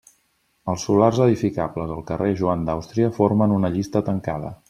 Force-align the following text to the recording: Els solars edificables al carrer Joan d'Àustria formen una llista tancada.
Els 0.71 0.85
solars 0.87 1.19
edificables 1.25 1.93
al 1.97 2.01
carrer 2.09 2.31
Joan 2.41 2.65
d'Àustria 2.71 3.13
formen 3.21 3.57
una 3.61 3.73
llista 3.77 4.03
tancada. 4.11 4.53